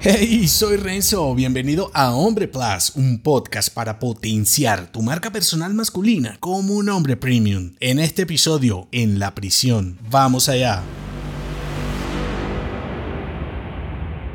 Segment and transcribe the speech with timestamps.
[0.00, 6.36] Hey, soy Renzo, bienvenido a Hombre Plus, un podcast para potenciar tu marca personal masculina
[6.38, 7.72] como un hombre premium.
[7.80, 9.98] En este episodio, en la prisión.
[10.08, 10.84] Vamos allá.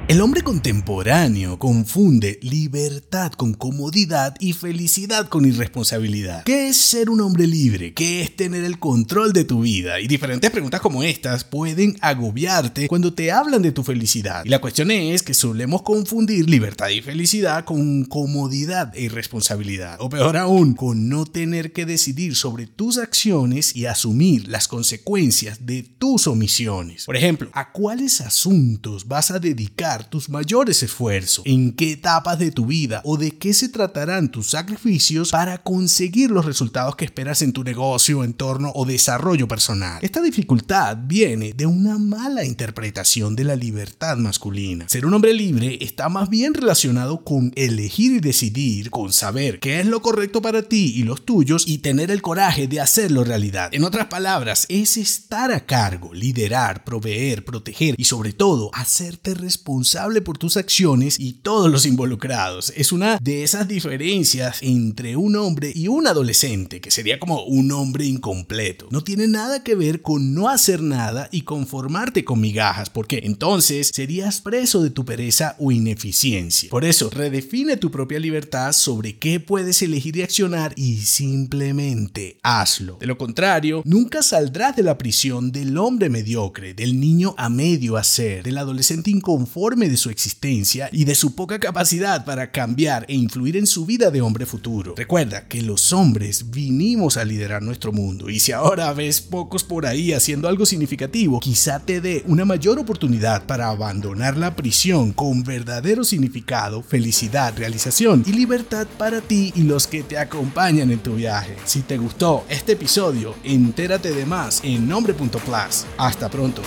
[0.09, 6.43] El hombre contemporáneo confunde libertad con comodidad y felicidad con irresponsabilidad.
[6.43, 7.93] ¿Qué es ser un hombre libre?
[7.93, 10.01] ¿Qué es tener el control de tu vida?
[10.01, 14.43] Y diferentes preguntas como estas pueden agobiarte cuando te hablan de tu felicidad.
[14.43, 19.95] Y la cuestión es que solemos confundir libertad y felicidad con comodidad e irresponsabilidad.
[20.01, 25.65] O peor aún, con no tener que decidir sobre tus acciones y asumir las consecuencias
[25.65, 27.05] de tus omisiones.
[27.05, 32.51] Por ejemplo, ¿a cuáles asuntos vas a dedicar tus mayores esfuerzos, en qué etapas de
[32.51, 37.41] tu vida o de qué se tratarán tus sacrificios para conseguir los resultados que esperas
[37.41, 39.99] en tu negocio, entorno o desarrollo personal.
[40.01, 44.87] Esta dificultad viene de una mala interpretación de la libertad masculina.
[44.89, 49.79] Ser un hombre libre está más bien relacionado con elegir y decidir, con saber qué
[49.79, 53.69] es lo correcto para ti y los tuyos y tener el coraje de hacerlo realidad.
[53.73, 59.82] En otras palabras, es estar a cargo, liderar, proveer, proteger y sobre todo hacerte responsable
[60.23, 62.73] por tus acciones y todos los involucrados.
[62.75, 67.71] Es una de esas diferencias entre un hombre y un adolescente, que sería como un
[67.71, 68.87] hombre incompleto.
[68.91, 73.91] No tiene nada que ver con no hacer nada y conformarte con migajas, porque entonces
[73.93, 76.69] serías preso de tu pereza o ineficiencia.
[76.69, 82.97] Por eso, redefine tu propia libertad sobre qué puedes elegir y accionar y simplemente hazlo.
[82.99, 87.97] De lo contrario, nunca saldrás de la prisión del hombre mediocre, del niño a medio
[87.97, 93.15] hacer, del adolescente inconforme de su existencia y de su poca capacidad para cambiar e
[93.15, 94.93] influir en su vida de hombre futuro.
[94.95, 99.87] Recuerda que los hombres vinimos a liderar nuestro mundo y si ahora ves pocos por
[99.87, 105.43] ahí haciendo algo significativo, quizá te dé una mayor oportunidad para abandonar la prisión con
[105.43, 111.15] verdadero significado, felicidad, realización y libertad para ti y los que te acompañan en tu
[111.15, 111.55] viaje.
[111.65, 115.87] Si te gustó este episodio, entérate de más en nombre.plus.
[115.97, 116.61] Hasta pronto.